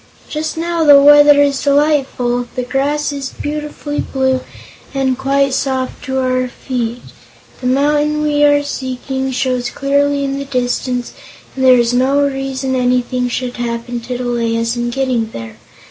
Just 0.27 0.57
now 0.57 0.83
the 0.83 0.99
weather 0.99 1.39
is 1.43 1.61
delightful; 1.61 2.47
the 2.55 2.63
grass 2.63 3.11
is 3.13 3.29
beautifully 3.29 3.99
blue 3.99 4.39
and 4.95 5.15
quite 5.15 5.53
soft 5.53 6.03
to 6.05 6.17
our 6.19 6.47
feet; 6.47 7.03
the 7.59 7.67
mountain 7.67 8.23
we 8.23 8.43
are 8.43 8.63
seeking 8.63 9.29
shows 9.29 9.69
clearly 9.69 10.23
in 10.23 10.39
the 10.39 10.45
distance 10.45 11.13
and 11.55 11.63
there 11.65 11.77
is 11.77 11.93
no 11.93 12.19
reason 12.19 12.73
anything 12.73 13.29
should 13.29 13.57
happen 13.57 13.99
to 13.99 14.17
delay 14.17 14.57
us 14.57 14.75
in 14.75 14.89
getting 14.89 15.29
there. 15.33 15.57